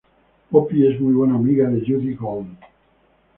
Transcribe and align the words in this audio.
Poppy 0.49 0.87
es 0.87 0.99
muy 0.99 1.13
buena 1.13 1.35
amiga 1.35 1.69
de 1.69 1.79
Jodie 1.81 2.15
Gold. 2.15 2.57